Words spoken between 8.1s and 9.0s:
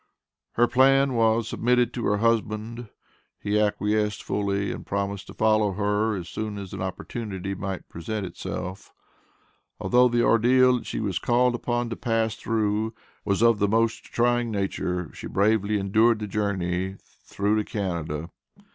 itself.